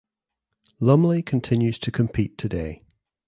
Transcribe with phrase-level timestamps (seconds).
[0.79, 2.81] Lumley continues to compete today.